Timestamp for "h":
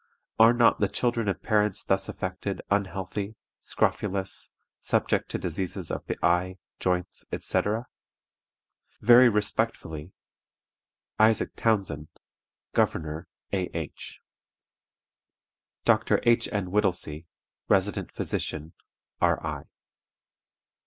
13.77-14.21, 16.23-16.51